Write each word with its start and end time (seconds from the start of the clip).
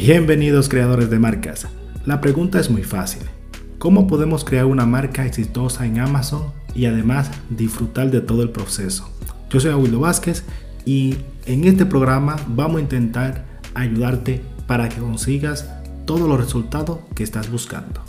Bienvenidos 0.00 0.68
creadores 0.68 1.10
de 1.10 1.18
marcas. 1.18 1.66
La 2.06 2.20
pregunta 2.20 2.60
es 2.60 2.70
muy 2.70 2.84
fácil. 2.84 3.24
¿Cómo 3.78 4.06
podemos 4.06 4.44
crear 4.44 4.64
una 4.64 4.86
marca 4.86 5.26
exitosa 5.26 5.86
en 5.86 5.98
Amazon 5.98 6.52
y 6.72 6.86
además 6.86 7.32
disfrutar 7.50 8.08
de 8.12 8.20
todo 8.20 8.44
el 8.44 8.50
proceso? 8.50 9.10
Yo 9.50 9.58
soy 9.58 9.72
Aguildo 9.72 9.98
Vázquez 9.98 10.44
y 10.84 11.16
en 11.46 11.64
este 11.64 11.84
programa 11.84 12.36
vamos 12.46 12.76
a 12.76 12.82
intentar 12.82 13.44
ayudarte 13.74 14.40
para 14.68 14.88
que 14.88 15.00
consigas 15.00 15.68
todos 16.06 16.28
los 16.28 16.38
resultados 16.38 17.00
que 17.16 17.24
estás 17.24 17.50
buscando. 17.50 18.00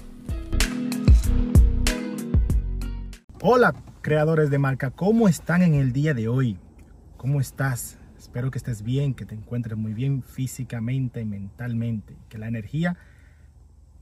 Hola 3.42 3.74
creadores 4.02 4.52
de 4.52 4.60
marca, 4.60 4.92
¿cómo 4.92 5.28
están 5.28 5.64
en 5.64 5.74
el 5.74 5.92
día 5.92 6.14
de 6.14 6.28
hoy? 6.28 6.60
¿Cómo 7.18 7.42
estás? 7.42 7.99
Espero 8.20 8.52
que 8.52 8.58
estés 8.58 8.84
bien, 8.84 9.14
que 9.14 9.26
te 9.26 9.34
encuentres 9.34 9.78
muy 9.78 9.94
bien 9.94 10.22
físicamente 10.22 11.22
y 11.22 11.26
mentalmente, 11.26 12.18
que 12.28 12.38
la 12.38 12.50
energía 12.50 12.98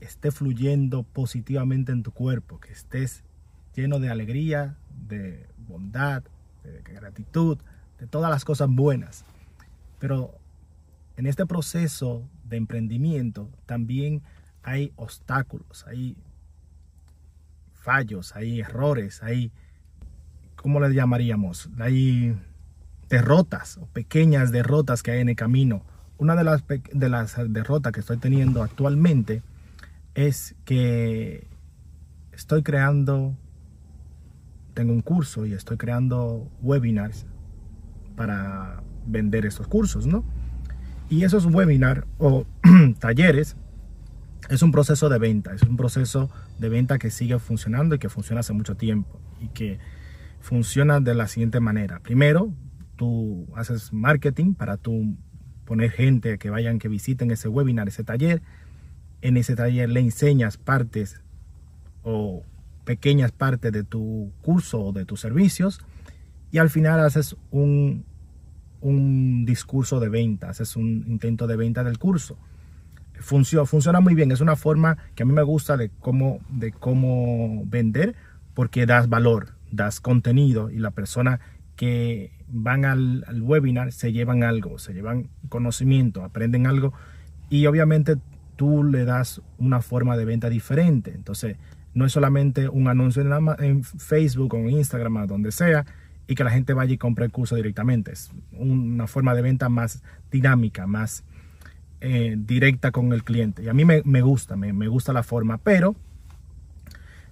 esté 0.00 0.32
fluyendo 0.32 1.04
positivamente 1.04 1.92
en 1.92 2.02
tu 2.02 2.10
cuerpo, 2.10 2.58
que 2.58 2.72
estés 2.72 3.22
lleno 3.76 4.00
de 4.00 4.10
alegría, 4.10 4.76
de 5.06 5.46
bondad, 5.68 6.24
de 6.64 6.92
gratitud, 6.92 7.58
de 8.00 8.08
todas 8.08 8.28
las 8.28 8.44
cosas 8.44 8.68
buenas. 8.68 9.24
Pero 10.00 10.34
en 11.16 11.26
este 11.26 11.46
proceso 11.46 12.28
de 12.42 12.56
emprendimiento 12.56 13.48
también 13.66 14.22
hay 14.64 14.92
obstáculos, 14.96 15.86
hay 15.86 16.16
fallos, 17.72 18.34
hay 18.34 18.60
errores, 18.62 19.22
hay, 19.22 19.52
¿cómo 20.56 20.80
le 20.80 20.92
llamaríamos? 20.92 21.70
Hay 21.78 22.36
derrotas 23.08 23.78
o 23.78 23.86
pequeñas 23.86 24.52
derrotas 24.52 25.02
que 25.02 25.12
hay 25.12 25.20
en 25.20 25.28
el 25.28 25.36
camino. 25.36 25.82
Una 26.18 26.34
de 26.34 26.44
las, 26.44 26.64
de 26.66 27.08
las 27.08 27.36
derrotas 27.48 27.92
que 27.92 28.00
estoy 28.00 28.18
teniendo 28.18 28.62
actualmente 28.62 29.42
es 30.14 30.54
que 30.64 31.46
estoy 32.32 32.62
creando, 32.62 33.36
tengo 34.74 34.92
un 34.92 35.02
curso 35.02 35.46
y 35.46 35.52
estoy 35.52 35.76
creando 35.76 36.50
webinars 36.60 37.26
para 38.16 38.82
vender 39.06 39.46
esos 39.46 39.68
cursos, 39.68 40.06
¿no? 40.06 40.24
Y 41.08 41.24
esos 41.24 41.46
webinars 41.46 42.04
o 42.18 42.44
talleres 42.98 43.56
es 44.50 44.62
un 44.62 44.72
proceso 44.72 45.08
de 45.08 45.18
venta, 45.18 45.54
es 45.54 45.62
un 45.62 45.76
proceso 45.76 46.30
de 46.58 46.68
venta 46.68 46.98
que 46.98 47.10
sigue 47.10 47.38
funcionando 47.38 47.94
y 47.94 47.98
que 47.98 48.08
funciona 48.08 48.40
hace 48.40 48.52
mucho 48.52 48.76
tiempo 48.76 49.20
y 49.40 49.48
que 49.48 49.78
funciona 50.40 51.00
de 51.00 51.14
la 51.14 51.28
siguiente 51.28 51.60
manera. 51.60 52.00
Primero, 52.00 52.52
tú 52.98 53.46
haces 53.54 53.92
marketing 53.92 54.52
para 54.52 54.76
tú 54.76 55.16
poner 55.64 55.90
gente 55.90 56.36
que 56.36 56.50
vayan, 56.50 56.78
que 56.78 56.88
visiten 56.88 57.30
ese 57.30 57.48
webinar, 57.48 57.88
ese 57.88 58.04
taller. 58.04 58.42
En 59.22 59.36
ese 59.36 59.56
taller 59.56 59.88
le 59.88 60.00
enseñas 60.00 60.58
partes 60.58 61.22
o 62.02 62.42
pequeñas 62.84 63.32
partes 63.32 63.72
de 63.72 63.84
tu 63.84 64.32
curso 64.42 64.80
o 64.80 64.92
de 64.92 65.04
tus 65.04 65.20
servicios 65.20 65.80
y 66.50 66.58
al 66.58 66.70
final 66.70 67.00
haces 67.00 67.36
un, 67.50 68.04
un 68.80 69.44
discurso 69.44 70.00
de 70.00 70.08
venta, 70.08 70.50
haces 70.50 70.76
un 70.76 71.04
intento 71.06 71.46
de 71.46 71.56
venta 71.56 71.84
del 71.84 71.98
curso. 71.98 72.38
Funciona, 73.20 73.66
funciona 73.66 74.00
muy 74.00 74.14
bien, 74.14 74.32
es 74.32 74.40
una 74.40 74.56
forma 74.56 74.96
que 75.14 75.22
a 75.22 75.26
mí 75.26 75.32
me 75.32 75.42
gusta 75.42 75.76
de 75.76 75.90
cómo, 76.00 76.40
de 76.48 76.72
cómo 76.72 77.64
vender 77.66 78.14
porque 78.54 78.86
das 78.86 79.08
valor, 79.08 79.54
das 79.70 80.00
contenido 80.00 80.70
y 80.70 80.78
la 80.78 80.92
persona 80.92 81.40
que 81.76 82.37
van 82.50 82.84
al, 82.84 83.24
webinar 83.42 83.92
se 83.92 84.12
llevan 84.12 84.42
algo, 84.42 84.78
se 84.78 84.92
llevan 84.92 85.28
conocimiento, 85.48 86.24
aprenden 86.24 86.66
algo 86.66 86.92
y 87.50 87.66
obviamente 87.66 88.16
tú 88.56 88.84
le 88.84 89.04
das 89.04 89.42
una 89.58 89.80
forma 89.80 90.16
de 90.16 90.24
venta 90.24 90.48
diferente. 90.48 91.12
Entonces, 91.14 91.56
no 91.94 92.04
es 92.04 92.12
solamente 92.12 92.68
un 92.68 92.88
anuncio 92.88 93.22
en, 93.58 93.84
Facebook 93.84 94.54
o 94.54 94.58
en 94.58 94.70
Instagram 94.70 95.16
o 95.16 95.26
donde 95.26 95.52
sea 95.52 95.84
y 96.26 96.34
que 96.34 96.44
la 96.44 96.50
gente 96.50 96.74
vaya 96.74 96.92
y 96.92 96.98
compre 96.98 97.24
el 97.24 97.32
curso 97.32 97.56
directamente. 97.56 98.12
Es 98.12 98.30
una 98.52 99.06
forma 99.06 99.34
de 99.34 99.42
venta 99.42 99.68
más 99.68 100.02
dinámica, 100.30 100.86
más 100.86 101.24
eh, 102.00 102.36
directa 102.38 102.90
con 102.90 103.12
el 103.12 103.24
cliente. 103.24 103.62
Y 103.62 103.68
a 103.68 103.74
mí 103.74 103.84
me, 103.84 104.20
gusta, 104.20 104.56
me 104.56 104.88
gusta 104.88 105.12
la 105.12 105.22
forma, 105.22 105.58
pero 105.58 105.96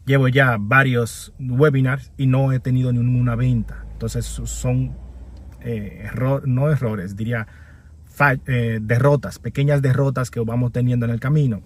llevo 0.06 0.28
ya 0.28 0.56
varios 0.58 1.34
webinars 1.38 2.12
y 2.16 2.26
no 2.26 2.52
he 2.52 2.60
tenido 2.60 2.92
ninguna 2.92 3.34
venta. 3.34 3.84
Entonces 3.92 4.24
son 4.24 4.96
eh, 5.60 6.08
no 6.44 6.70
errores, 6.70 7.16
diría 7.16 7.46
eh, 8.46 8.78
derrotas, 8.80 9.38
pequeñas 9.38 9.82
derrotas 9.82 10.30
que 10.30 10.40
vamos 10.40 10.72
teniendo 10.72 11.04
en 11.06 11.12
el 11.12 11.20
camino. 11.20 11.62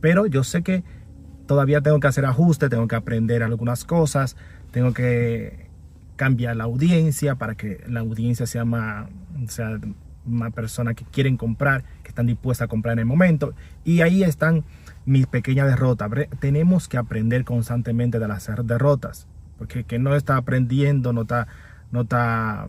Pero 0.00 0.26
yo 0.26 0.42
sé 0.42 0.62
que 0.62 0.82
todavía 1.46 1.80
tengo 1.80 2.00
que 2.00 2.06
hacer 2.06 2.24
ajustes, 2.24 2.70
tengo 2.70 2.88
que 2.88 2.96
aprender 2.96 3.42
algunas 3.42 3.84
cosas, 3.84 4.36
tengo 4.70 4.92
que 4.92 5.68
cambiar 6.16 6.56
la 6.56 6.64
audiencia 6.64 7.34
para 7.34 7.54
que 7.54 7.84
la 7.86 8.00
audiencia 8.00 8.46
sea 8.46 8.64
más, 8.64 9.08
sea 9.48 9.78
más 10.24 10.52
personas 10.52 10.94
que 10.94 11.04
quieren 11.04 11.36
comprar, 11.36 11.84
que 12.02 12.08
están 12.08 12.26
dispuestas 12.26 12.66
a 12.66 12.68
comprar 12.68 12.94
en 12.94 13.00
el 13.00 13.06
momento. 13.06 13.54
Y 13.84 14.00
ahí 14.00 14.22
están 14.22 14.64
mis 15.04 15.26
pequeñas 15.26 15.66
derrotas. 15.68 16.10
Tenemos 16.38 16.88
que 16.88 16.96
aprender 16.96 17.44
constantemente 17.44 18.18
de 18.18 18.28
las 18.28 18.50
derrotas, 18.64 19.26
porque 19.58 19.84
que 19.84 19.98
no 19.98 20.14
está 20.14 20.36
aprendiendo, 20.36 21.12
no 21.12 21.22
está, 21.22 21.46
no 21.90 22.02
está 22.02 22.68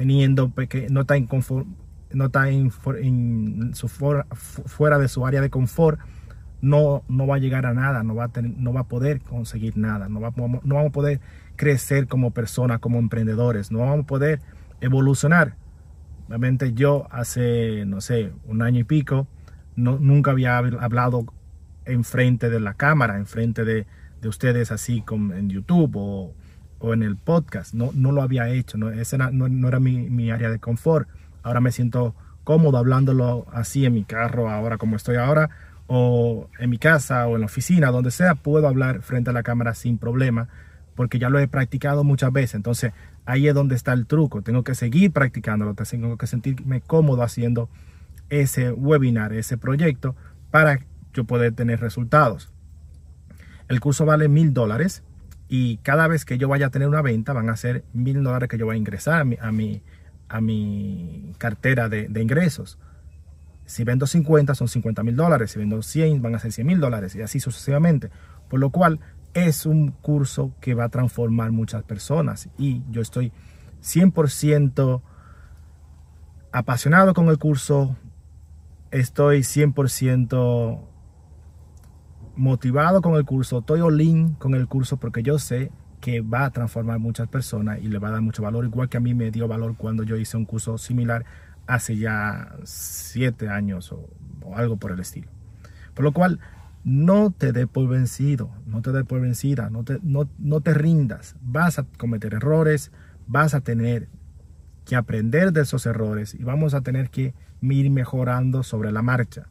teniendo 0.00 0.50
que 0.54 0.88
no 0.88 1.02
está, 1.02 1.14
en 1.14 1.28
no 2.12 2.24
está 2.24 2.48
en, 2.48 3.74
su 3.74 3.86
fuera 3.86 4.98
de 4.98 5.08
su 5.08 5.26
área 5.26 5.42
de 5.42 5.50
confort, 5.50 6.00
no, 6.62 7.02
no 7.06 7.26
va 7.26 7.34
a 7.34 7.38
llegar 7.38 7.66
a 7.66 7.74
nada, 7.74 8.02
no 8.02 8.14
va 8.14 8.24
a, 8.24 8.30
no 8.40 8.72
va 8.72 8.80
a 8.80 8.88
poder 8.88 9.20
conseguir 9.20 9.76
nada, 9.76 10.08
no, 10.08 10.22
va, 10.22 10.32
no 10.34 10.74
vamos 10.74 10.88
a 10.88 10.92
poder 10.92 11.20
crecer 11.54 12.06
como 12.06 12.30
personas, 12.30 12.78
como 12.78 12.98
emprendedores, 12.98 13.70
no 13.70 13.80
vamos 13.80 14.04
a 14.04 14.06
poder 14.06 14.40
evolucionar. 14.80 15.56
Obviamente 16.28 16.72
yo 16.72 17.06
hace, 17.10 17.84
no 17.84 18.00
sé, 18.00 18.32
un 18.46 18.62
año 18.62 18.80
y 18.80 18.84
pico, 18.84 19.26
no, 19.76 19.98
nunca 19.98 20.30
había 20.30 20.56
hablado 20.56 21.26
enfrente 21.84 22.48
de 22.48 22.60
la 22.60 22.72
cámara, 22.72 23.18
enfrente 23.18 23.66
de, 23.66 23.86
de 24.22 24.28
ustedes 24.30 24.72
así 24.72 25.02
como 25.02 25.34
en 25.34 25.50
YouTube 25.50 25.92
o, 25.94 26.32
o 26.80 26.94
en 26.94 27.02
el 27.02 27.16
podcast. 27.16 27.74
No, 27.74 27.90
no 27.94 28.10
lo 28.10 28.22
había 28.22 28.48
hecho, 28.48 28.76
no, 28.76 28.90
ese 28.90 29.16
no, 29.18 29.68
era 29.68 29.78
mi, 29.78 30.30
área 30.30 30.50
de 30.50 30.58
confort. 30.58 31.08
Ahora 31.42 31.60
me 31.60 31.70
siento 31.70 32.14
cómodo 32.42 32.78
hablándolo 32.78 33.46
así 33.52 33.86
en 33.86 33.94
mi 33.94 34.04
carro, 34.04 34.50
ahora 34.50 34.78
como 34.78 34.96
estoy 34.96 35.16
ahora, 35.16 35.50
o 35.86 36.48
en 36.58 36.70
mi 36.70 36.78
casa 36.78 37.26
o 37.26 37.34
en 37.34 37.40
la 37.40 37.46
oficina, 37.46 37.90
donde 37.90 38.10
sea, 38.10 38.34
puedo 38.34 38.66
hablar 38.66 39.02
frente 39.02 39.30
a 39.30 39.32
la 39.32 39.42
cámara 39.42 39.74
sin 39.74 39.98
problema, 39.98 40.48
porque 40.96 41.18
ya 41.18 41.30
lo 41.30 41.38
he 41.38 41.48
practicado 41.48 42.02
muchas 42.02 42.32
veces. 42.32 42.54
Entonces 42.54 42.92
ahí 43.26 43.46
es 43.46 43.54
donde 43.54 43.74
está 43.74 43.92
el 43.92 44.06
truco. 44.06 44.42
Tengo 44.42 44.64
que 44.64 44.74
seguir 44.74 45.12
practicándolo, 45.12 45.74
tengo 45.74 46.16
que 46.16 46.26
sentirme 46.26 46.80
cómodo 46.80 47.22
haciendo 47.22 47.68
ese 48.30 48.72
webinar, 48.72 49.32
ese 49.32 49.58
proyecto, 49.58 50.16
para 50.50 50.80
yo 51.12 51.24
poder 51.24 51.52
tener 51.52 51.80
resultados. 51.80 52.50
El 53.68 53.80
curso 53.80 54.04
vale 54.04 54.28
mil 54.28 54.52
dólares 54.52 55.02
y 55.52 55.78
cada 55.78 56.06
vez 56.06 56.24
que 56.24 56.38
yo 56.38 56.46
vaya 56.46 56.66
a 56.66 56.70
tener 56.70 56.86
una 56.86 57.02
venta 57.02 57.32
van 57.32 57.50
a 57.50 57.56
ser 57.56 57.84
mil 57.92 58.22
dólares 58.22 58.48
que 58.48 58.56
yo 58.56 58.66
voy 58.66 58.76
a 58.76 58.78
ingresar 58.78 59.20
a 59.20 59.24
mi, 59.24 59.82
a 60.28 60.40
mi, 60.40 61.32
cartera 61.38 61.88
de, 61.88 62.08
ingresos. 62.22 62.78
Si 63.66 63.82
vendo 63.82 64.06
50 64.06 64.54
son 64.54 64.68
50 64.68 65.02
mil 65.02 65.16
dólares, 65.16 65.50
si 65.50 65.58
vendo 65.58 65.82
100 65.82 66.22
van 66.22 66.36
a 66.36 66.38
ser 66.38 66.52
100 66.52 66.66
mil 66.68 66.78
dólares 66.78 67.16
y 67.16 67.22
así 67.22 67.40
sucesivamente. 67.40 68.10
Por 68.48 68.60
lo 68.60 68.70
cual 68.70 69.00
es 69.34 69.66
un 69.66 69.90
curso 69.90 70.54
que 70.60 70.74
va 70.74 70.84
a 70.84 70.88
transformar 70.88 71.50
muchas 71.50 71.82
personas 71.82 72.48
y 72.56 72.84
yo 72.88 73.02
estoy 73.02 73.32
100% 73.82 75.02
apasionado 76.52 77.12
con 77.12 77.28
el 77.28 77.38
curso, 77.38 77.96
estoy 78.92 79.40
100% 79.40 80.80
motivado 82.40 83.02
con 83.02 83.16
el 83.16 83.26
curso, 83.26 83.58
estoy 83.58 83.82
all 83.82 84.34
con 84.38 84.54
el 84.54 84.66
curso 84.66 84.96
porque 84.96 85.22
yo 85.22 85.38
sé 85.38 85.70
que 86.00 86.22
va 86.22 86.46
a 86.46 86.50
transformar 86.50 86.98
muchas 86.98 87.28
personas 87.28 87.80
y 87.82 87.88
le 87.88 87.98
va 87.98 88.08
a 88.08 88.12
dar 88.12 88.22
mucho 88.22 88.42
valor, 88.42 88.64
igual 88.64 88.88
que 88.88 88.96
a 88.96 89.00
mí 89.00 89.12
me 89.12 89.30
dio 89.30 89.46
valor 89.46 89.76
cuando 89.76 90.04
yo 90.04 90.16
hice 90.16 90.38
un 90.38 90.46
curso 90.46 90.78
similar 90.78 91.26
hace 91.66 91.98
ya 91.98 92.56
siete 92.64 93.50
años 93.50 93.92
o, 93.92 94.08
algo 94.56 94.78
por 94.78 94.90
el 94.90 95.00
estilo. 95.00 95.28
Por 95.92 96.02
lo 96.02 96.12
cual, 96.12 96.40
no 96.82 97.30
te 97.30 97.52
dé 97.52 97.66
por 97.66 97.86
vencido, 97.86 98.50
no 98.64 98.80
te 98.80 98.90
dé 98.90 99.04
por 99.04 99.20
vencida, 99.20 99.68
no 99.68 99.84
te, 99.84 99.98
no, 100.02 100.26
no 100.38 100.62
te 100.62 100.72
rindas. 100.72 101.36
Vas 101.42 101.78
a 101.78 101.84
cometer 101.98 102.32
errores, 102.32 102.90
vas 103.26 103.52
a 103.52 103.60
tener 103.60 104.08
que 104.86 104.96
aprender 104.96 105.52
de 105.52 105.60
esos 105.60 105.84
errores 105.84 106.34
y 106.34 106.42
vamos 106.42 106.72
a 106.72 106.80
tener 106.80 107.10
que 107.10 107.34
ir 107.60 107.90
mejorando 107.90 108.62
sobre 108.62 108.92
la 108.92 109.02
marcha 109.02 109.46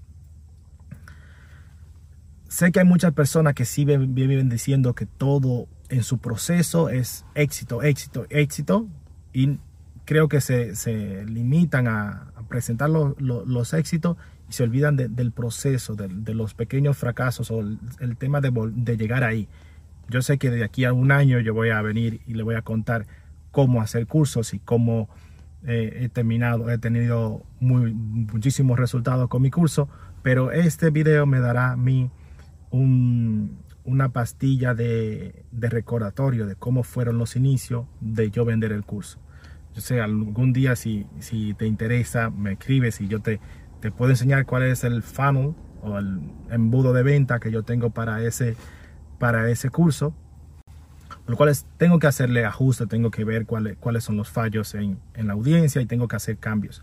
sé 2.50 2.72
que 2.72 2.80
hay 2.80 2.86
muchas 2.86 3.13
personas 3.13 3.54
que 3.54 3.63
sí 3.63 3.86
viven 3.86 4.50
diciendo 4.50 4.94
que 4.94 5.06
todo 5.06 5.68
en 5.90 6.04
su 6.04 6.18
proceso 6.18 6.90
es 6.90 7.25
éxito, 7.36 7.81
éxito, 7.84 8.25
éxito. 8.30 8.88
Y 9.31 9.60
creo 10.06 10.28
que 10.28 10.42
se, 10.42 11.25
limitan 11.25 11.88
a, 11.88 12.34
presentar 12.50 12.90
los 12.90 13.74
éxitos 13.75 14.18
y 14.50 14.54
se 14.54 14.63
olvidan 14.63 14.96
del 14.96 15.31
proceso, 15.31 15.96
de, 15.96 16.34
los 16.34 16.56
pequeños 16.56 16.98
fracasos 16.98 17.51
o 17.51 17.60
el, 17.60 18.18
tema 18.18 18.42
de, 18.42 18.98
llegar 18.98 19.24
ahí. 19.24 19.48
Yo 20.10 20.24
sé 20.24 20.40
que 20.40 20.50
de 20.50 20.63
aquí 20.63 20.86
a 20.86 20.94
un 20.94 21.12
año 21.12 21.40
yo 21.40 21.54
voy 21.54 21.69
a 21.69 21.81
venir 21.84 22.22
y 22.25 22.34
le 22.34 22.42
voy 22.42 22.56
a 22.56 22.63
contar 22.63 23.06
cómo 23.52 23.81
hacer 23.81 24.07
cursos 24.07 24.56
y 24.56 24.60
cómo 24.60 25.07
eh, 25.68 26.00
he 26.02 26.10
terminado, 26.10 26.72
he 26.72 26.80
tenido 26.80 27.44
muy, 27.60 27.94
muchísimos 27.94 28.80
resultados 28.80 29.30
con 29.30 29.44
mi 29.44 29.52
curso, 29.52 29.88
pero 30.24 30.52
este 30.52 30.90
video 30.90 31.28
me 31.28 31.40
dará 31.40 31.74
a 31.74 31.78
mí 32.71 33.51
una 33.86 34.10
pastilla 34.10 34.75
de, 34.75 35.45
de 35.51 35.69
recordatorio 35.69 36.45
de 36.45 36.56
cómo 36.56 36.83
fueron 36.83 37.18
los 37.18 37.36
inicios 37.36 37.86
de 38.01 38.30
yo 38.30 38.45
vender 38.45 38.71
el 38.71 38.83
curso 38.83 39.19
yo 39.74 39.81
sé, 39.81 40.01
algún 40.01 40.54
día 40.54 40.75
si, 40.75 41.06
si 41.19 41.54
te 41.54 41.66
interesa, 41.66 42.30
me 42.30 42.54
escribes 42.54 43.01
y 43.01 43.07
yo 43.07 43.21
te, 43.21 43.39
te 43.80 43.92
puedo 43.92 44.12
enseñar 44.12 44.45
cuál 44.45 44.63
es 44.63 44.83
el 44.83 45.04
funnel 45.04 45.54
o 45.81 45.98
el 45.98 46.19
embudo 46.50 46.94
de 46.94 47.04
venta 47.04 47.39
que 47.39 47.51
yo 47.51 47.63
tengo 47.63 47.92
para 47.92 48.24
ese, 48.24 48.56
para 49.19 49.50
ese 49.50 49.69
curso. 49.69 50.13
Lo 51.27 51.38
cual 51.38 51.56
tengo 51.77 52.00
que 52.00 52.07
hacerle 52.07 52.44
ajuste, 52.45 52.88
tengo 52.88 53.12
que 53.12 53.24
ver 53.24 53.45
cuáles, 53.45 53.77
cuáles 53.77 54.04
son 54.04 54.18
los 54.18 54.30
fallos 54.30 54.74
en, 54.74 55.00
en, 55.13 55.27
la 55.27 55.33
audiencia 55.33 55.80
y 55.80 55.86
tengo 55.86 56.07
que 56.07 56.16
hacer 56.16 56.38
cambios. 56.38 56.81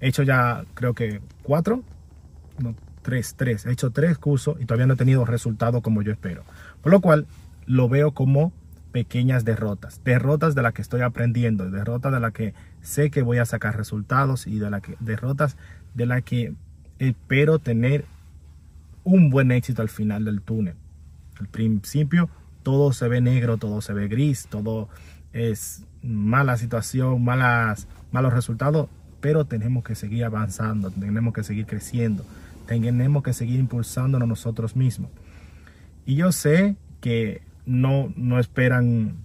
He 0.00 0.08
hecho 0.08 0.22
ya 0.22 0.64
creo 0.74 0.92
que 0.92 1.22
cuatro, 1.42 1.82
tres, 3.06 3.36
tres. 3.36 3.64
He 3.66 3.70
hecho 3.70 3.92
tres 3.92 4.18
cursos 4.18 4.56
y 4.58 4.64
todavía 4.64 4.86
no 4.86 4.94
he 4.94 4.96
tenido 4.96 5.24
resultados 5.24 5.80
como 5.80 6.02
yo 6.02 6.10
espero. 6.10 6.42
Por 6.82 6.90
lo 6.90 7.00
cual 7.00 7.28
lo 7.64 7.88
veo 7.88 8.10
como 8.10 8.52
pequeñas 8.90 9.44
derrotas, 9.44 10.00
derrotas 10.02 10.56
de 10.56 10.62
las 10.62 10.72
que 10.72 10.82
estoy 10.82 11.02
aprendiendo, 11.02 11.70
derrotas 11.70 12.12
de 12.12 12.18
las 12.18 12.32
que 12.32 12.52
sé 12.82 13.12
que 13.12 13.22
voy 13.22 13.38
a 13.38 13.44
sacar 13.44 13.76
resultados 13.76 14.48
y 14.48 14.58
de 14.58 14.70
las 14.70 14.82
que 14.82 14.96
derrotas 14.98 15.56
de 15.94 16.06
las 16.06 16.22
que 16.22 16.54
espero 16.98 17.60
tener 17.60 18.06
un 19.04 19.30
buen 19.30 19.52
éxito 19.52 19.82
al 19.82 19.88
final 19.88 20.24
del 20.24 20.40
túnel. 20.40 20.74
Al 21.38 21.46
principio 21.46 22.28
todo 22.64 22.92
se 22.92 23.06
ve 23.06 23.20
negro, 23.20 23.56
todo 23.56 23.82
se 23.82 23.92
ve 23.92 24.08
gris, 24.08 24.48
todo 24.50 24.88
es 25.32 25.84
mala 26.02 26.56
situación, 26.56 27.22
malas, 27.22 27.86
malos 28.10 28.32
resultados, 28.32 28.88
pero 29.20 29.44
tenemos 29.44 29.84
que 29.84 29.94
seguir 29.94 30.24
avanzando, 30.24 30.90
tenemos 30.90 31.32
que 31.34 31.44
seguir 31.44 31.66
creciendo, 31.66 32.24
tenemos 32.66 33.22
que 33.22 33.32
seguir 33.32 33.60
impulsándonos 33.60 34.28
nosotros 34.28 34.76
mismos. 34.76 35.10
Y 36.04 36.16
yo 36.16 36.32
sé 36.32 36.76
que 37.00 37.42
no, 37.64 38.12
no 38.16 38.38
esperan 38.38 39.24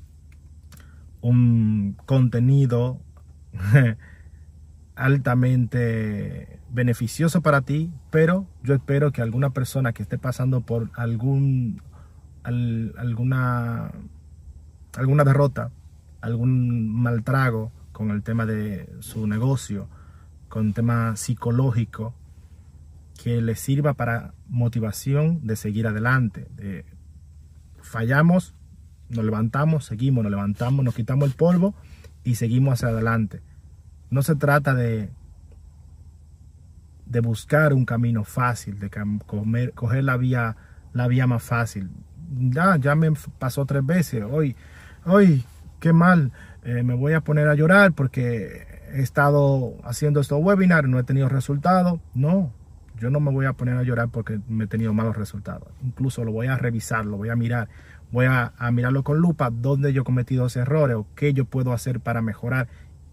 un 1.21 1.95
contenido 2.05 2.99
altamente 4.95 6.59
beneficioso 6.71 7.41
para 7.41 7.61
ti, 7.61 7.91
pero 8.09 8.47
yo 8.63 8.73
espero 8.73 9.11
que 9.11 9.21
alguna 9.21 9.51
persona 9.51 9.94
que 9.94 10.03
esté 10.03 10.17
pasando 10.17 10.61
por 10.61 10.89
algún 10.95 11.81
alguna 12.44 13.91
alguna 14.97 15.23
derrota, 15.23 15.71
algún 16.21 16.94
mal 16.94 17.23
trago 17.23 17.71
con 17.91 18.11
el 18.11 18.23
tema 18.23 18.45
de 18.45 18.89
su 18.99 19.27
negocio, 19.27 19.87
con 20.49 20.67
el 20.67 20.73
tema 20.73 21.15
psicológico, 21.15 22.13
que 23.23 23.41
le 23.41 23.56
sirva 23.56 23.94
para 23.94 24.33
motivación 24.47 25.45
de 25.45 25.56
seguir 25.56 25.85
adelante, 25.85 26.47
de 26.56 26.85
fallamos, 27.81 28.56
nos 29.09 29.23
levantamos, 29.23 29.85
seguimos, 29.85 30.23
nos 30.23 30.31
levantamos, 30.31 30.83
nos 30.83 30.95
quitamos 30.95 31.27
el 31.27 31.35
polvo 31.35 31.75
y 32.23 32.35
seguimos 32.35 32.75
hacia 32.75 32.88
adelante. 32.88 33.41
No 34.09 34.23
se 34.23 34.35
trata 34.35 34.73
de, 34.73 35.12
de 37.06 37.19
buscar 37.19 37.73
un 37.73 37.85
camino 37.85 38.23
fácil, 38.23 38.79
de 38.79 38.89
comer, 39.25 39.73
coger 39.73 40.03
la 40.03 40.18
vía, 40.18 40.56
la 40.94 41.07
vía 41.07 41.27
más 41.27 41.44
fácil. 41.44 41.91
Ya, 42.33 42.77
ya 42.77 42.95
me 42.95 43.12
pasó 43.38 43.65
tres 43.65 43.85
veces. 43.85 44.23
Hoy, 44.23 44.56
hoy, 45.06 45.44
qué 45.79 45.94
mal, 45.94 46.31
eh, 46.63 46.83
me 46.83 46.95
voy 46.95 47.13
a 47.13 47.21
poner 47.21 47.47
a 47.50 47.56
llorar 47.56 47.94
porque 47.94 48.65
he 48.94 49.01
estado 49.01 49.75
haciendo 49.83 50.21
estos 50.21 50.41
webinars, 50.41 50.88
no 50.88 50.97
he 50.97 51.03
tenido 51.03 51.29
resultados. 51.29 52.00
No, 52.13 52.53
yo 53.01 53.09
no 53.09 53.19
me 53.19 53.31
voy 53.31 53.48
a 53.48 53.53
poner 53.53 53.77
a 53.77 53.83
llorar 53.83 54.09
porque 54.09 54.39
me 54.48 54.65
he 54.65 54.68
tenido 54.68 54.94
malos 54.94 55.18
resultados. 55.18 55.69
Incluso 55.83 56.24
lo 56.24 56.31
voy 56.31 56.48
a 56.48 56.56
revisar, 56.56 57.03
lo 57.03 57.18
voy 57.18 57.30
a 57.30 57.36
mirar, 57.36 57.68
voy 58.12 58.27
a, 58.27 58.53
mirarlo 58.71 59.03
con 59.03 59.18
lupa, 59.18 59.50
dónde 59.50 59.92
yo 59.92 60.03
he 60.03 60.06
cometido 60.06 60.45
esos 60.45 60.62
errores 60.62 60.98
o 60.98 61.07
qué 61.15 61.33
yo 61.33 61.45
puedo 61.45 61.74
hacer 61.74 62.00
para 62.00 62.21
mejorar 62.21 62.68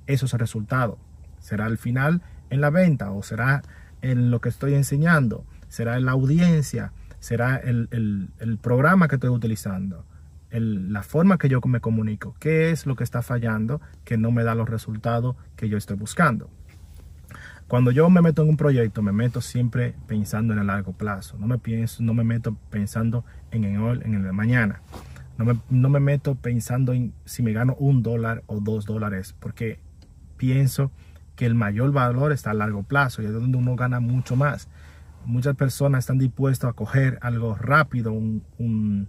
esos 0.06 0.34
resultados. 0.34 0.98
¿Será 1.40 1.64
al 1.64 1.78
final 1.78 2.20
en 2.50 2.60
la 2.60 2.68
venta 2.68 3.10
o 3.12 3.22
será 3.22 3.62
en 4.02 4.30
lo 4.30 4.42
que 4.42 4.50
estoy 4.50 4.74
enseñando? 4.74 5.46
¿Será 5.68 5.96
en 5.96 6.04
la 6.04 6.12
audiencia? 6.12 6.92
¿Será 7.18 7.56
el, 7.56 7.88
el 7.90 8.58
programa 8.58 9.08
que 9.08 9.14
estoy 9.14 9.30
utilizando? 9.30 10.04
la 10.50 11.02
forma 11.02 11.36
que 11.36 11.50
yo 11.50 11.60
me 11.66 11.80
comunico, 11.80 12.34
qué 12.40 12.70
es 12.70 12.86
lo 12.86 12.96
que 12.96 13.04
está 13.04 13.20
fallando 13.20 13.82
que 14.04 14.16
no 14.16 14.30
me 14.30 14.44
da 14.44 14.54
los 14.54 14.66
resultados 14.66 15.36
que 15.56 15.68
yo 15.68 15.76
estoy 15.76 15.96
buscando. 15.96 16.50
Cuando 17.68 17.90
yo 17.90 18.08
me 18.08 18.22
meto 18.22 18.42
en 18.42 18.48
un 18.48 18.56
proyecto, 18.56 19.02
me 19.02 19.12
meto 19.12 19.42
siempre 19.42 19.94
pensando 20.06 20.54
en 20.54 20.58
el 20.58 20.68
largo 20.68 20.92
plazo. 20.92 21.36
No 21.38 21.46
me, 21.46 21.58
pienso, 21.58 22.02
no 22.02 22.14
me 22.14 22.24
meto 22.24 22.56
pensando 22.70 23.26
en 23.50 23.64
el 23.64 24.02
en 24.02 24.14
el 24.14 24.32
mañana. 24.32 24.80
No 25.36 25.44
me, 25.44 25.60
no 25.68 25.90
me 25.90 26.00
meto 26.00 26.34
pensando 26.34 26.94
en 26.94 27.12
si 27.26 27.42
me 27.42 27.52
gano 27.52 27.76
un 27.78 28.02
dólar 28.02 28.42
o 28.46 28.60
dos 28.60 28.86
dólares, 28.86 29.36
porque 29.38 29.78
pienso 30.38 30.90
que 31.36 31.44
el 31.44 31.54
mayor 31.54 31.92
valor 31.92 32.32
está 32.32 32.52
a 32.52 32.54
largo 32.54 32.84
plazo 32.84 33.22
y 33.22 33.26
es 33.26 33.32
donde 33.32 33.58
uno 33.58 33.76
gana 33.76 34.00
mucho 34.00 34.34
más. 34.34 34.68
Muchas 35.26 35.54
personas 35.54 36.00
están 36.00 36.18
dispuestas 36.18 36.70
a 36.70 36.72
coger 36.72 37.18
algo 37.20 37.54
rápido, 37.54 38.12
un, 38.12 38.42
un 38.58 39.08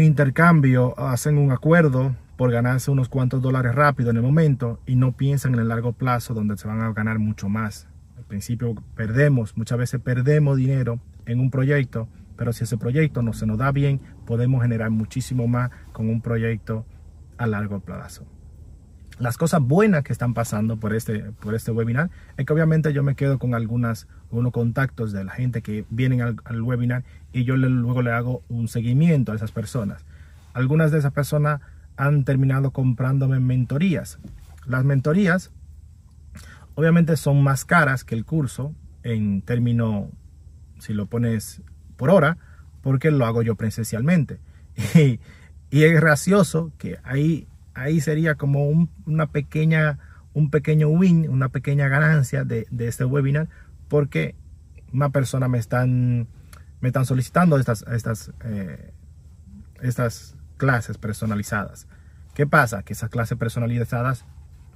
intercambio, 0.00 0.98
hacen 0.98 1.38
un 1.38 1.50
acuerdo 1.50 2.14
por 2.36 2.50
ganarse 2.50 2.90
unos 2.90 3.08
cuantos 3.08 3.42
dólares 3.42 3.74
rápido 3.74 4.10
en 4.10 4.16
el 4.16 4.22
momento 4.22 4.80
y 4.86 4.96
no 4.96 5.12
piensan 5.12 5.54
en 5.54 5.60
el 5.60 5.68
largo 5.68 5.92
plazo 5.92 6.34
donde 6.34 6.56
se 6.56 6.68
van 6.68 6.80
a 6.80 6.92
ganar 6.92 7.18
mucho 7.18 7.48
más. 7.48 7.88
Al 8.16 8.24
principio 8.24 8.74
perdemos, 8.96 9.56
muchas 9.56 9.78
veces 9.78 10.00
perdemos 10.00 10.56
dinero 10.56 11.00
en 11.26 11.40
un 11.40 11.50
proyecto, 11.50 12.08
pero 12.36 12.52
si 12.52 12.64
ese 12.64 12.76
proyecto 12.76 13.22
no 13.22 13.32
se 13.32 13.46
nos 13.46 13.58
da 13.58 13.70
bien, 13.70 14.00
podemos 14.26 14.62
generar 14.62 14.90
muchísimo 14.90 15.46
más 15.46 15.70
con 15.92 16.08
un 16.08 16.20
proyecto 16.20 16.84
a 17.38 17.46
largo 17.46 17.80
plazo. 17.80 18.26
Las 19.18 19.36
cosas 19.36 19.60
buenas 19.60 20.02
que 20.02 20.12
están 20.12 20.34
pasando 20.34 20.76
por 20.76 20.92
este, 20.92 21.20
por 21.40 21.54
este 21.54 21.70
webinar 21.70 22.10
es 22.36 22.46
que 22.46 22.52
obviamente 22.52 22.92
yo 22.92 23.04
me 23.04 23.14
quedo 23.14 23.38
con 23.38 23.54
algunas, 23.54 24.08
contactos 24.50 25.12
de 25.12 25.22
la 25.22 25.30
gente 25.30 25.62
que 25.62 25.84
vienen 25.90 26.20
al 26.20 26.62
webinar 26.62 27.04
y 27.32 27.44
yo 27.44 27.56
luego 27.56 28.02
le 28.02 28.10
hago 28.10 28.42
un 28.48 28.66
seguimiento 28.66 29.30
a 29.30 29.36
esas 29.36 29.52
personas. 29.52 30.04
Algunas 30.52 30.90
de 30.90 30.98
esas 30.98 31.12
personas 31.12 31.60
han 31.96 32.24
terminado 32.24 32.70
comprándome 32.70 33.40
mentorías. 33.40 34.18
Las 34.66 34.84
mentorías 34.84 35.52
obviamente 36.74 37.16
son 37.16 37.42
más 37.42 37.64
caras 37.64 38.04
que 38.04 38.14
el 38.14 38.24
curso 38.24 38.74
en 39.02 39.42
término, 39.42 40.10
si 40.78 40.92
lo 40.92 41.06
pones 41.06 41.62
por 41.96 42.10
hora, 42.10 42.38
porque 42.82 43.10
lo 43.10 43.24
hago 43.26 43.42
yo 43.42 43.54
presencialmente. 43.56 44.38
Y, 45.70 45.82
es 45.82 45.92
gracioso 46.00 46.70
que 46.78 46.98
ahí, 47.02 47.48
ahí 47.74 48.00
sería 48.00 48.36
como 48.36 48.68
una 49.06 49.26
pequeña, 49.26 49.98
un 50.32 50.48
pequeño 50.48 50.86
win, 50.86 51.28
una 51.28 51.48
pequeña 51.48 51.88
ganancia 51.88 52.44
de, 52.44 52.68
este 52.78 53.04
webinar, 53.04 53.48
porque 53.88 54.36
más 54.92 55.10
personas 55.10 55.50
me 55.50 55.58
están, 55.58 56.28
me 56.80 56.90
están 56.90 57.06
solicitando 57.06 57.58
estas, 57.58 57.84
estas, 57.88 58.30
eh, 58.44 58.92
estas 59.82 60.33
clases 60.56 60.98
personalizadas. 60.98 61.86
¿Qué 62.34 62.46
pasa? 62.46 62.82
Que 62.82 62.92
esas 62.92 63.10
clases 63.10 63.38
personalizadas 63.38 64.24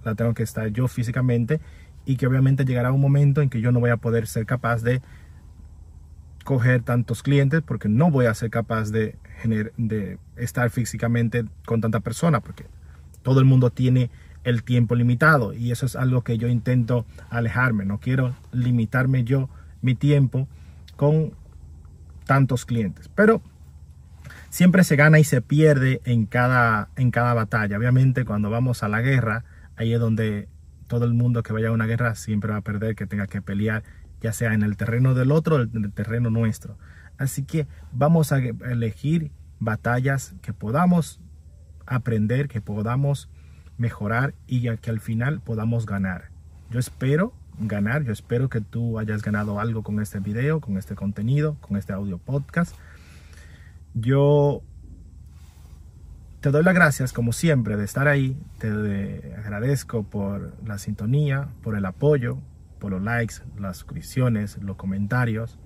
las 0.04 0.16
tengo 0.16 0.35
que 0.35 0.42
estar 0.42 0.68
yo 0.68 0.88
físicamente 0.88 1.61
y 2.04 2.16
que 2.16 2.26
obviamente 2.26 2.64
llegará 2.64 2.92
un 2.92 3.00
momento 3.00 3.42
en 3.42 3.50
que 3.50 3.61
yo 3.61 3.73
no 3.73 3.80
voy 3.80 3.90
a 3.90 3.97
poder 3.97 4.26
ser 4.26 4.47
capaz 4.47 4.82
de 4.82 5.02
coger 6.44 6.82
tantos 6.82 7.23
clientes 7.23 7.62
porque 7.62 7.88
no 7.88 8.11
voy 8.11 8.26
a 8.26 8.35
ser 8.35 8.50
capaz 8.50 8.90
de, 8.90 9.18
de 9.76 10.18
estar 10.37 10.70
físicamente 10.70 11.44
con 11.66 11.80
tanta 11.80 12.00
persona 12.00 12.40
porque 12.40 12.66
todo 13.23 13.40
el 13.40 13.44
mundo 13.44 13.70
tiene 13.70 14.11
el 14.44 14.62
tiempo 14.62 14.94
limitado 14.94 15.52
y 15.52 15.73
eso 15.73 15.85
es 15.85 15.97
algo 15.97 16.23
que 16.23 16.38
yo 16.38 16.49
intento 16.49 17.04
alejarme. 17.28 17.85
No 17.85 17.99
quiero 17.99 18.35
limitarme 18.52 19.25
yo 19.25 19.50
mi 19.82 19.94
tiempo 19.94 20.49
con 20.97 21.32
tantos 22.25 22.64
clientes. 22.64 23.11
Pero 23.14 23.42
siempre 24.50 24.85
se 24.85 24.97
gana 24.97 25.19
y 25.19 25.25
se 25.25 25.40
pierde 25.40 26.00
en 26.05 26.26
cada, 26.26 26.88
en 26.97 27.11
cada 27.11 27.35
batalla. 27.35 27.78
Obviamente 27.78 28.25
cuando 28.25 28.50
vamos 28.50 28.83
a 28.83 28.88
la 28.88 29.00
guerra, 29.00 29.45
ahí 29.76 29.93
es 29.93 30.00
donde 30.00 30.49
todo 30.87 31.05
el 31.05 31.14
mundo 31.14 31.43
que 31.43 31.52
vaya 31.52 31.69
a 31.69 31.73
una 31.73 31.87
guerra 31.87 32.14
siempre 32.14 32.50
va 32.50 32.59
a 32.59 32.62
perder, 32.62 32.97
que 32.97 33.07
tenga 33.07 33.26
que 33.26 33.43
pelear, 33.43 33.83
ya 34.21 34.33
sea 34.33 34.55
en 34.55 34.62
el 34.62 34.76
terreno 34.76 35.14
del 35.14 35.31
otro 35.31 35.57
o 35.57 35.62
en 35.62 35.85
el 35.85 35.93
terreno 35.93 36.31
nuestro. 36.31 36.78
Así 37.19 37.45
que 37.45 37.67
vamos 37.93 38.33
a 38.33 38.38
elegir 38.38 39.31
batallas 39.61 40.35
que 40.40 40.52
podamos 40.52 41.21
aprender, 41.87 42.49
que 42.49 42.61
podamos 42.61 43.28
mejorar 43.76 44.35
y 44.47 44.75
que 44.76 44.90
al 44.90 45.00
final 45.00 45.40
podamos 45.40 45.87
ganar. 45.87 46.31
Yo 46.71 46.78
espero 46.78 47.33
ganar, 47.61 48.05
yo 48.05 48.12
espero 48.12 48.49
que 48.49 48.61
tú 48.61 48.99
hayas 48.99 49.23
ganado 49.23 49.61
algo 49.61 49.83
con 49.83 50.00
este 50.00 50.21
video, 50.21 50.61
con 50.61 50.78
este 50.78 50.95
contenido, 50.95 51.57
con 51.61 51.76
este 51.76 51.93
audio 51.93 52.19
podcast. 52.19 52.75
Yo 54.00 54.62
te 56.40 56.50
doy 56.50 56.62
las 56.62 56.75
gracias, 56.75 57.12
como 57.12 57.33
siempre, 57.33 57.76
de 57.76 57.85
estar 57.85 58.07
ahí. 58.07 58.40
Te 58.59 59.35
agradezco 59.37 60.05
por 60.05 60.55
la 60.64 60.78
sintonía, 60.78 61.49
por 61.62 61.76
el 61.76 61.85
apoyo, 61.85 62.38
por 62.78 62.93
los 62.93 63.02
likes, 63.02 63.37
las 63.59 63.78
suscripciones, 63.78 64.59
los 64.62 64.76
comentarios. 64.76 65.59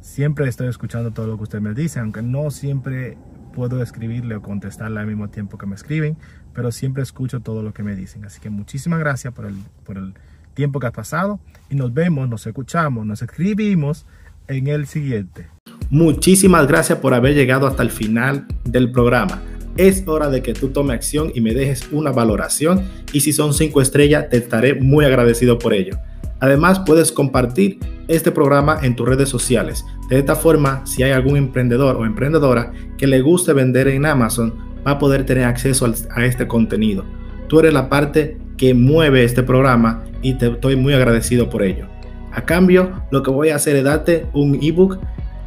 Siempre 0.00 0.48
estoy 0.48 0.68
escuchando 0.68 1.12
todo 1.12 1.26
lo 1.26 1.36
que 1.36 1.44
usted 1.44 1.60
me 1.60 1.74
dice, 1.74 2.00
aunque 2.00 2.22
no 2.22 2.50
siempre 2.50 3.16
puedo 3.54 3.82
escribirle 3.82 4.36
o 4.36 4.42
contestarle 4.42 5.00
al 5.00 5.06
mismo 5.06 5.30
tiempo 5.30 5.58
que 5.58 5.66
me 5.66 5.74
escriben, 5.74 6.16
pero 6.52 6.70
siempre 6.70 7.02
escucho 7.02 7.40
todo 7.40 7.62
lo 7.62 7.72
que 7.72 7.82
me 7.82 7.96
dicen. 7.96 8.24
Así 8.24 8.40
que 8.40 8.50
muchísimas 8.50 9.00
gracias 9.00 9.32
por 9.32 9.46
el, 9.46 9.56
por 9.84 9.96
el 9.96 10.14
tiempo 10.54 10.80
que 10.80 10.86
ha 10.86 10.92
pasado 10.92 11.40
y 11.70 11.76
nos 11.76 11.94
vemos, 11.94 12.28
nos 12.28 12.46
escuchamos, 12.46 13.06
nos 13.06 13.22
escribimos 13.22 14.06
en 14.48 14.66
el 14.66 14.86
siguiente. 14.86 15.57
Muchísimas 15.90 16.66
gracias 16.66 16.98
por 16.98 17.14
haber 17.14 17.34
llegado 17.34 17.66
hasta 17.66 17.82
el 17.82 17.90
final 17.90 18.46
del 18.64 18.92
programa. 18.92 19.40
Es 19.78 20.06
hora 20.06 20.28
de 20.28 20.42
que 20.42 20.52
tú 20.52 20.68
tomes 20.68 20.96
acción 20.96 21.32
y 21.34 21.40
me 21.40 21.54
dejes 21.54 21.88
una 21.92 22.12
valoración 22.12 22.82
y 23.10 23.20
si 23.20 23.32
son 23.32 23.54
cinco 23.54 23.80
estrellas 23.80 24.28
te 24.28 24.36
estaré 24.36 24.74
muy 24.74 25.06
agradecido 25.06 25.58
por 25.58 25.72
ello. 25.72 25.96
Además, 26.40 26.80
puedes 26.80 27.10
compartir 27.10 27.78
este 28.06 28.30
programa 28.30 28.78
en 28.82 28.96
tus 28.96 29.08
redes 29.08 29.30
sociales. 29.30 29.82
De 30.10 30.18
esta 30.18 30.36
forma, 30.36 30.86
si 30.86 31.02
hay 31.04 31.12
algún 31.12 31.38
emprendedor 31.38 31.96
o 31.96 32.04
emprendedora 32.04 32.72
que 32.98 33.06
le 33.06 33.22
guste 33.22 33.54
vender 33.54 33.88
en 33.88 34.04
Amazon, 34.04 34.54
va 34.86 34.92
a 34.92 34.98
poder 34.98 35.24
tener 35.24 35.44
acceso 35.44 35.90
a 36.14 36.24
este 36.26 36.46
contenido. 36.46 37.04
Tú 37.48 37.60
eres 37.60 37.72
la 37.72 37.88
parte 37.88 38.36
que 38.58 38.74
mueve 38.74 39.24
este 39.24 39.42
programa 39.42 40.04
y 40.20 40.34
te 40.34 40.48
estoy 40.48 40.76
muy 40.76 40.92
agradecido 40.92 41.48
por 41.48 41.62
ello. 41.62 41.86
A 42.32 42.42
cambio, 42.42 43.02
lo 43.10 43.22
que 43.22 43.30
voy 43.30 43.48
a 43.48 43.56
hacer 43.56 43.74
es 43.76 43.84
darte 43.84 44.26
un 44.34 44.58
ebook 44.62 44.98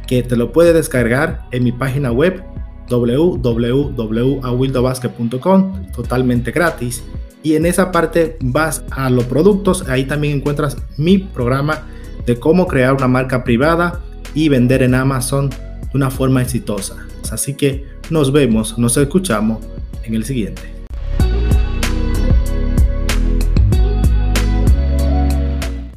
que 0.06 0.22
te 0.22 0.36
lo 0.36 0.52
puedes 0.52 0.74
descargar 0.74 1.46
en 1.50 1.64
mi 1.64 1.72
página 1.72 2.12
web 2.12 2.44
www.awildobasket.com 2.88 5.86
totalmente 5.92 6.50
gratis 6.50 7.02
y 7.42 7.56
en 7.56 7.66
esa 7.66 7.90
parte 7.90 8.36
vas 8.40 8.84
a 8.90 9.10
los 9.10 9.24
productos, 9.24 9.88
ahí 9.88 10.04
también 10.04 10.36
encuentras 10.36 10.76
mi 10.96 11.18
programa 11.18 11.88
de 12.24 12.38
cómo 12.38 12.68
crear 12.68 12.94
una 12.94 13.08
marca 13.08 13.42
privada 13.42 14.00
y 14.34 14.48
vender 14.48 14.82
en 14.82 14.94
Amazon 14.94 15.50
de 15.50 15.56
una 15.94 16.10
forma 16.10 16.42
exitosa. 16.42 16.96
Así 17.30 17.54
que 17.54 17.86
nos 18.10 18.32
vemos, 18.32 18.78
nos 18.78 18.96
escuchamos 18.96 19.58
en 20.04 20.14
el 20.14 20.24
siguiente. 20.24 20.71